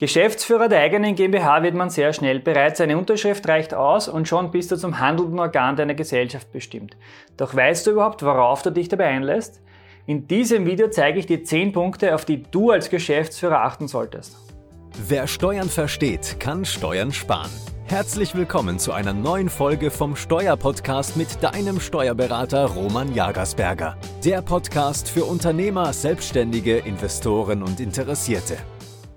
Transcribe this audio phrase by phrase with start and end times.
[0.00, 2.40] Geschäftsführer der eigenen GmbH wird man sehr schnell.
[2.40, 6.96] Bereits eine Unterschrift reicht aus und schon bist du zum handelnden Organ deiner Gesellschaft bestimmt.
[7.36, 9.62] Doch weißt du überhaupt, worauf du dich dabei einlässt?
[10.06, 14.36] In diesem Video zeige ich dir 10 Punkte, auf die du als Geschäftsführer achten solltest.
[15.06, 17.50] Wer Steuern versteht, kann Steuern sparen.
[17.84, 23.96] Herzlich willkommen zu einer neuen Folge vom Steuerpodcast mit deinem Steuerberater Roman Jagersberger.
[24.24, 28.56] Der Podcast für Unternehmer, Selbstständige, Investoren und Interessierte.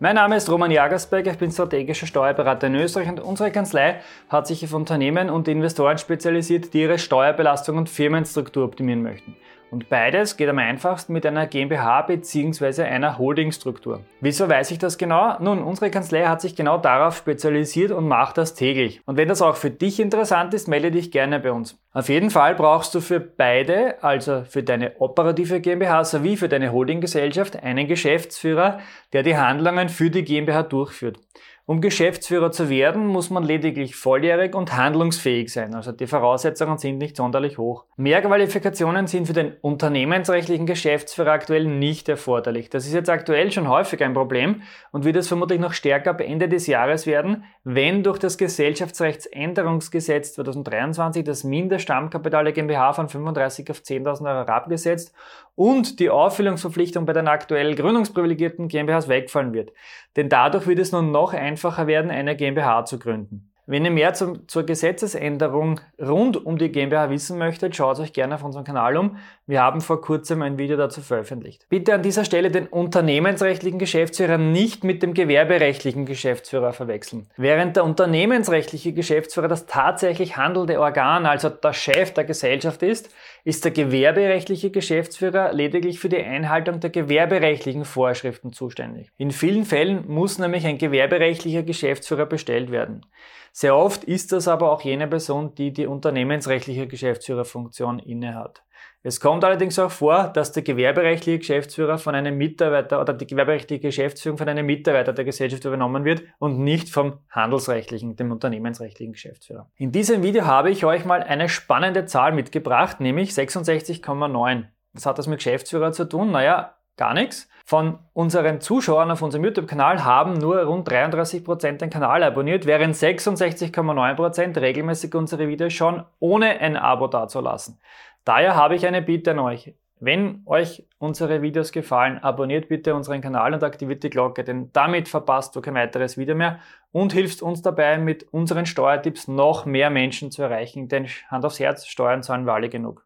[0.00, 4.48] Mein Name ist Roman Jagersberg, ich bin strategischer Steuerberater in Österreich und unsere Kanzlei hat
[4.48, 9.36] sich auf Unternehmen und Investoren spezialisiert, die ihre Steuerbelastung und Firmenstruktur optimieren möchten.
[9.70, 12.82] Und beides geht am einfachsten mit einer GmbH bzw.
[12.82, 14.00] einer Holdingstruktur.
[14.20, 15.36] Wieso weiß ich das genau?
[15.40, 19.00] Nun, unsere Kanzlei hat sich genau darauf spezialisiert und macht das täglich.
[19.06, 21.78] Und wenn das auch für dich interessant ist, melde dich gerne bei uns.
[21.92, 26.72] Auf jeden Fall brauchst du für beide, also für deine operative GmbH sowie für deine
[26.72, 28.80] Holdinggesellschaft, einen Geschäftsführer,
[29.12, 31.18] der die Handlungen für die GmbH durchführt.
[31.66, 36.98] Um Geschäftsführer zu werden, muss man lediglich volljährig und handlungsfähig sein, also die Voraussetzungen sind
[36.98, 37.86] nicht sonderlich hoch.
[37.96, 42.68] Mehr Qualifikationen sind für den unternehmensrechtlichen Geschäftsführer aktuell nicht erforderlich.
[42.68, 44.60] Das ist jetzt aktuell schon häufig ein Problem
[44.92, 50.34] und wird es vermutlich noch stärker ab Ende des Jahres werden, wenn durch das Gesellschaftsrechtsänderungsgesetz
[50.34, 55.14] 2023 das Mindeststammkapital der GmbH von 35 auf 10.000 Euro herabgesetzt
[55.56, 59.72] und die Auffüllungsverpflichtung bei den aktuell gründungsprivilegierten GmbHs wegfallen wird.
[60.16, 63.53] Denn dadurch wird es nun noch ein einfacher werden, eine GmbH zu gründen.
[63.66, 68.34] Wenn ihr mehr zum, zur Gesetzesänderung rund um die GmbH wissen möchtet, schaut euch gerne
[68.34, 69.16] auf unserem Kanal um.
[69.46, 71.66] Wir haben vor kurzem ein Video dazu veröffentlicht.
[71.70, 77.26] Bitte an dieser Stelle den unternehmensrechtlichen Geschäftsführer nicht mit dem gewerberechtlichen Geschäftsführer verwechseln.
[77.38, 83.08] Während der unternehmensrechtliche Geschäftsführer das tatsächlich handelnde Organ, also der Chef der Gesellschaft ist,
[83.44, 89.10] ist der gewerberechtliche Geschäftsführer lediglich für die Einhaltung der gewerberechtlichen Vorschriften zuständig.
[89.16, 93.06] In vielen Fällen muss nämlich ein gewerberechtlicher Geschäftsführer bestellt werden.
[93.56, 98.64] Sehr oft ist das aber auch jene Person, die die unternehmensrechtliche Geschäftsführerfunktion innehat.
[99.04, 103.80] Es kommt allerdings auch vor, dass der gewerberechtliche Geschäftsführer von einem Mitarbeiter oder die gewerberechtliche
[103.80, 109.70] Geschäftsführung von einem Mitarbeiter der Gesellschaft übernommen wird und nicht vom handelsrechtlichen, dem unternehmensrechtlichen Geschäftsführer.
[109.76, 114.64] In diesem Video habe ich euch mal eine spannende Zahl mitgebracht, nämlich 66,9.
[114.94, 116.32] Was hat das mit Geschäftsführer zu tun?
[116.32, 117.48] Naja, gar nichts.
[117.66, 124.60] Von unseren Zuschauern auf unserem YouTube-Kanal haben nur rund 33% den Kanal abonniert, während 66,9%
[124.60, 127.80] regelmäßig unsere Videos schauen, ohne ein Abo dazulassen.
[128.24, 129.74] Daher habe ich eine Bitte an euch.
[130.00, 135.08] Wenn euch unsere Videos gefallen, abonniert bitte unseren Kanal und aktiviert die Glocke, denn damit
[135.08, 136.58] verpasst du kein weiteres Video mehr
[136.92, 141.60] und hilfst uns dabei, mit unseren Steuertipps noch mehr Menschen zu erreichen, denn Hand aufs
[141.60, 143.03] Herz, Steuern zahlen wir alle genug.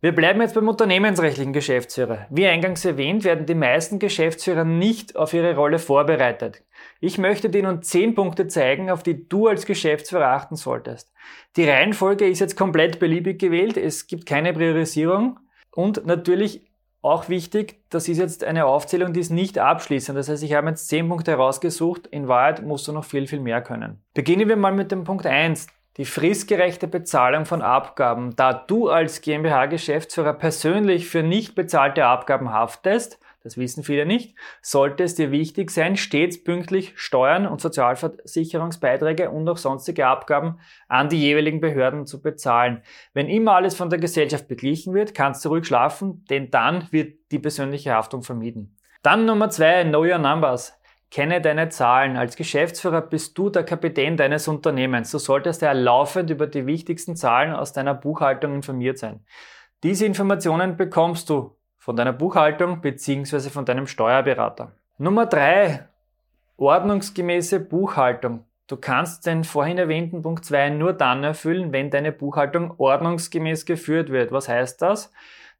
[0.00, 2.28] Wir bleiben jetzt beim unternehmensrechtlichen Geschäftsführer.
[2.30, 6.62] Wie eingangs erwähnt, werden die meisten Geschäftsführer nicht auf ihre Rolle vorbereitet.
[7.00, 11.12] Ich möchte dir nun 10 Punkte zeigen, auf die du als Geschäftsführer achten solltest.
[11.56, 15.40] Die Reihenfolge ist jetzt komplett beliebig gewählt, es gibt keine Priorisierung
[15.72, 16.68] und natürlich
[17.02, 20.16] auch wichtig, das ist jetzt eine Aufzählung, die ist nicht abschließend.
[20.16, 22.06] Das heißt, ich habe jetzt 10 Punkte herausgesucht.
[22.06, 24.00] In Wahrheit musst du noch viel, viel mehr können.
[24.14, 25.66] Beginnen wir mal mit dem Punkt 1
[25.98, 28.34] die fristgerechte Bezahlung von Abgaben.
[28.36, 35.04] Da du als GmbH-Geschäftsführer persönlich für nicht bezahlte Abgaben haftest, das wissen viele nicht, sollte
[35.04, 41.20] es dir wichtig sein, stets pünktlich Steuern und Sozialversicherungsbeiträge und auch sonstige Abgaben an die
[41.20, 42.82] jeweiligen Behörden zu bezahlen.
[43.14, 47.14] Wenn immer alles von der Gesellschaft beglichen wird, kannst du ruhig schlafen, denn dann wird
[47.30, 48.76] die persönliche Haftung vermieden.
[49.02, 50.77] Dann Nummer zwei, Know Your Numbers.
[51.10, 52.16] Kenne deine Zahlen.
[52.16, 55.10] Als Geschäftsführer bist du der Kapitän deines Unternehmens.
[55.10, 59.20] Du solltest ja laufend über die wichtigsten Zahlen aus deiner Buchhaltung informiert sein.
[59.82, 63.48] Diese Informationen bekommst du von deiner Buchhaltung bzw.
[63.48, 64.72] von deinem Steuerberater.
[64.98, 65.88] Nummer drei:
[66.56, 68.44] Ordnungsgemäße Buchhaltung.
[68.66, 74.10] Du kannst den vorhin erwähnten Punkt 2 nur dann erfüllen, wenn deine Buchhaltung ordnungsgemäß geführt
[74.10, 74.30] wird.
[74.30, 75.10] Was heißt das?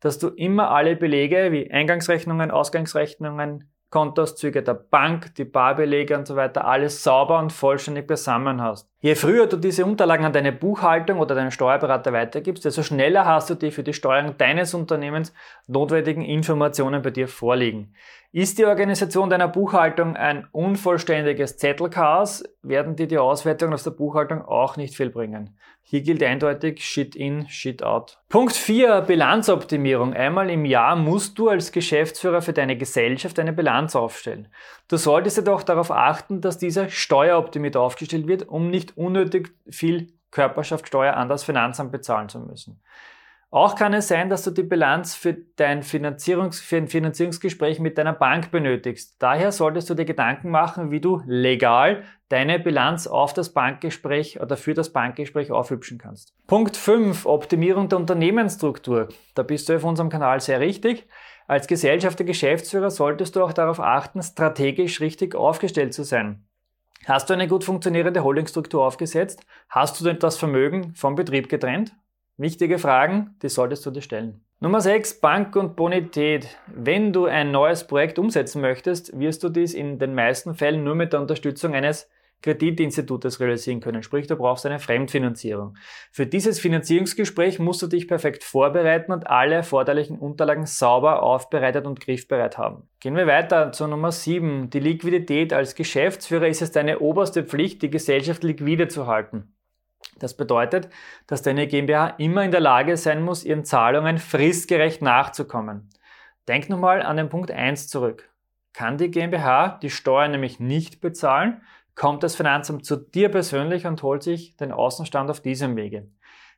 [0.00, 6.36] Dass du immer alle Belege wie Eingangsrechnungen, Ausgangsrechnungen, Kontoauszüge der Bank, die Barbelege und so
[6.36, 8.90] weiter alles sauber und vollständig beisammen hast.
[9.00, 13.48] Je früher du diese Unterlagen an deine Buchhaltung oder deinen Steuerberater weitergibst, desto schneller hast
[13.48, 15.32] du die für die Steuerung deines Unternehmens
[15.68, 17.94] notwendigen Informationen bei dir vorliegen.
[18.32, 24.42] Ist die Organisation deiner Buchhaltung ein unvollständiges Zettelchaos, werden dir die Auswertungen aus der Buchhaltung
[24.42, 25.56] auch nicht viel bringen.
[25.90, 28.18] Hier gilt eindeutig Shit in, Shit out.
[28.28, 29.00] Punkt 4.
[29.00, 30.12] Bilanzoptimierung.
[30.12, 34.48] Einmal im Jahr musst du als Geschäftsführer für deine Gesellschaft eine Bilanz aufstellen.
[34.88, 41.14] Du solltest jedoch darauf achten, dass dieser steueroptimiert aufgestellt wird, um nicht unnötig viel Körperschaftssteuer
[41.14, 42.80] an das Finanzamt bezahlen zu müssen.
[43.50, 47.96] Auch kann es sein, dass du die Bilanz für dein Finanzierungs für ein Finanzierungsgespräch mit
[47.96, 49.16] deiner Bank benötigst.
[49.20, 54.58] Daher solltest du dir Gedanken machen, wie du legal deine Bilanz auf das Bankgespräch oder
[54.58, 56.34] für das Bankgespräch aufhübschen kannst.
[56.46, 57.24] Punkt 5.
[57.24, 59.08] Optimierung der Unternehmensstruktur.
[59.34, 61.08] Da bist du auf unserem Kanal sehr richtig.
[61.46, 66.44] Als Gesellschafter, Geschäftsführer solltest du auch darauf achten, strategisch richtig aufgestellt zu sein.
[67.06, 69.46] Hast du eine gut funktionierende Holdingstruktur aufgesetzt?
[69.68, 71.94] Hast du denn das Vermögen vom Betrieb getrennt?
[72.36, 74.40] Wichtige Fragen, die solltest du dir stellen.
[74.60, 76.58] Nummer 6, Bank und Bonität.
[76.66, 80.96] Wenn du ein neues Projekt umsetzen möchtest, wirst du dies in den meisten Fällen nur
[80.96, 82.10] mit der Unterstützung eines
[82.42, 84.02] Kreditinstitutes realisieren können.
[84.02, 85.76] Sprich, du brauchst eine Fremdfinanzierung.
[86.12, 92.00] Für dieses Finanzierungsgespräch musst du dich perfekt vorbereiten und alle erforderlichen Unterlagen sauber aufbereitet und
[92.00, 92.88] griffbereit haben.
[93.00, 94.70] Gehen wir weiter zu Nummer 7.
[94.70, 95.52] Die Liquidität.
[95.52, 99.54] Als Geschäftsführer ist es deine oberste Pflicht, die Gesellschaft liquide zu halten.
[100.18, 100.88] Das bedeutet,
[101.26, 105.90] dass deine GmbH immer in der Lage sein muss, ihren Zahlungen fristgerecht nachzukommen.
[106.46, 108.28] Denk nochmal an den Punkt 1 zurück.
[108.72, 111.62] Kann die GmbH die Steuern nämlich nicht bezahlen,
[111.98, 116.08] kommt das Finanzamt zu dir persönlich und holt sich den Außenstand auf diesem Wege.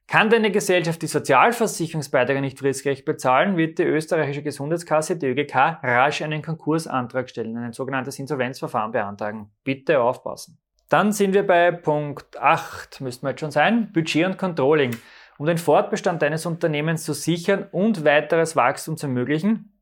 [0.06, 6.20] Kann deine Gesellschaft die Sozialversicherungsbeiträge nicht fristgerecht bezahlen, wird die österreichische Gesundheitskasse, die ÖGK, rasch
[6.22, 9.50] einen Konkursantrag stellen, ein sogenanntes Insolvenzverfahren beantragen.
[9.64, 10.58] Bitte aufpassen.
[10.88, 14.96] Dann sind wir bei Punkt 8, müssten wir jetzt schon sein, Budget und Controlling.
[15.38, 19.79] Um den Fortbestand deines Unternehmens zu sichern und weiteres Wachstum zu ermöglichen,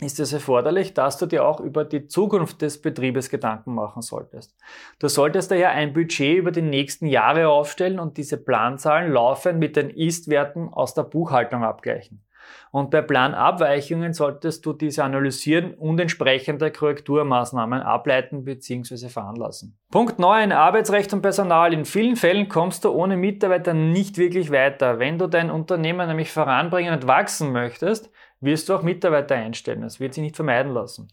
[0.00, 4.56] ist es erforderlich, dass du dir auch über die Zukunft des Betriebes Gedanken machen solltest.
[5.00, 9.76] Du solltest daher ein Budget über die nächsten Jahre aufstellen und diese Planzahlen laufend mit
[9.76, 12.22] den Ist-Werten aus der Buchhaltung abgleichen.
[12.70, 19.08] Und bei Planabweichungen solltest du diese analysieren und entsprechende Korrekturmaßnahmen ableiten bzw.
[19.08, 19.78] veranlassen.
[19.90, 20.52] Punkt 9.
[20.52, 21.72] Arbeitsrecht und Personal.
[21.72, 24.98] In vielen Fällen kommst du ohne Mitarbeiter nicht wirklich weiter.
[24.98, 29.82] Wenn du dein Unternehmen nämlich voranbringen und wachsen möchtest, wirst du auch Mitarbeiter einstellen.
[29.82, 31.08] Das wird sich nicht vermeiden lassen.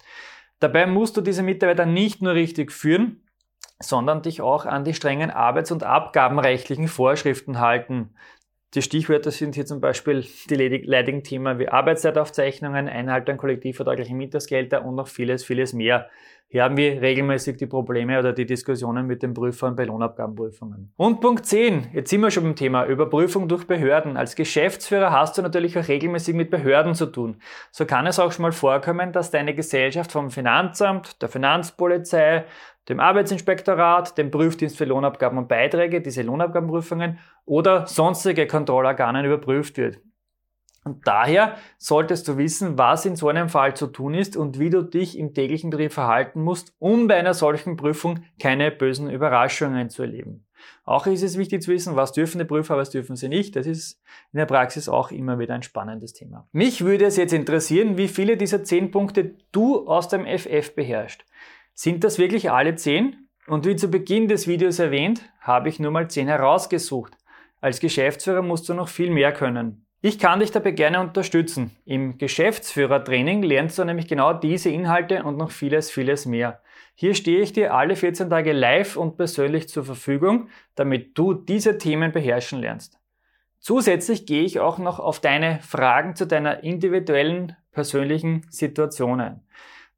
[0.60, 3.24] Dabei musst du diese Mitarbeiter nicht nur richtig führen,
[3.80, 8.16] sondern dich auch an die strengen arbeits- und abgabenrechtlichen Vorschriften halten.
[8.76, 14.96] Die Stichwörter sind hier zum Beispiel die leidigen Themen wie Arbeitszeitaufzeichnungen, Einhaltung kollektivvertraglichen Mittagsgelder und
[14.96, 16.10] noch vieles, vieles mehr.
[16.50, 20.92] Hier haben wir regelmäßig die Probleme oder die Diskussionen mit den Prüfern bei Lohnabgabenprüfungen.
[20.98, 24.16] Und Punkt 10, jetzt sind wir schon beim Thema Überprüfung durch Behörden.
[24.18, 27.38] Als Geschäftsführer hast du natürlich auch regelmäßig mit Behörden zu tun.
[27.72, 32.46] So kann es auch schon mal vorkommen, dass deine Gesellschaft vom Finanzamt, der Finanzpolizei,
[32.88, 40.00] dem Arbeitsinspektorat, dem Prüfdienst für Lohnabgaben und Beiträge, diese Lohnabgabenprüfungen oder sonstige Kontrollorganen überprüft wird.
[40.86, 44.70] Und daher solltest du wissen, was in so einem Fall zu tun ist und wie
[44.70, 49.90] du dich im täglichen Betrieb verhalten musst, um bei einer solchen Prüfung keine bösen Überraschungen
[49.90, 50.46] zu erleben.
[50.84, 53.56] Auch ist es wichtig zu wissen, was dürfen die Prüfer, was dürfen sie nicht.
[53.56, 54.00] Das ist
[54.32, 56.48] in der Praxis auch immer wieder ein spannendes Thema.
[56.52, 61.26] Mich würde es jetzt interessieren, wie viele dieser zehn Punkte du aus dem FF beherrschst.
[61.78, 63.28] Sind das wirklich alle zehn?
[63.48, 67.14] Und wie zu Beginn des Videos erwähnt, habe ich nur mal zehn herausgesucht.
[67.60, 69.86] Als Geschäftsführer musst du noch viel mehr können.
[70.02, 71.76] Ich kann dich dabei gerne unterstützen.
[71.84, 76.62] Im Geschäftsführertraining lernst du nämlich genau diese Inhalte und noch vieles, vieles mehr.
[76.96, 81.78] Hier stehe ich dir alle 14 Tage live und persönlich zur Verfügung, damit du diese
[81.78, 83.00] Themen beherrschen lernst.
[83.60, 89.42] Zusätzlich gehe ich auch noch auf deine Fragen zu deiner individuellen persönlichen Situation ein.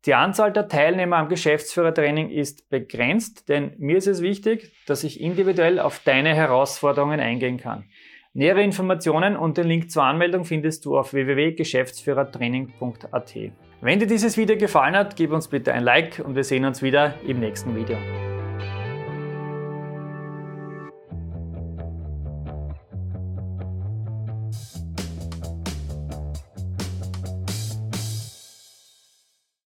[0.05, 5.19] Die Anzahl der Teilnehmer am Geschäftsführertraining ist begrenzt, denn mir ist es wichtig, dass ich
[5.19, 7.85] individuell auf deine Herausforderungen eingehen kann.
[8.33, 13.35] Nähere Informationen und den Link zur Anmeldung findest du auf www.geschäftsführertraining.at.
[13.81, 16.83] Wenn dir dieses Video gefallen hat, gib uns bitte ein Like und wir sehen uns
[16.83, 17.97] wieder im nächsten Video.